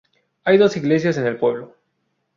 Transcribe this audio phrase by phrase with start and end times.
[0.45, 1.75] Hay dos iglesias en el pueblo.